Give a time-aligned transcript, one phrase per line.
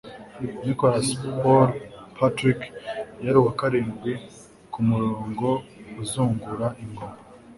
[0.65, 1.07] Nicholas
[1.41, 1.67] Paul
[2.17, 2.59] Patrick
[3.25, 4.11] yari uwa karindwi
[4.71, 5.49] kumurongo
[6.01, 7.17] uzungura ingoma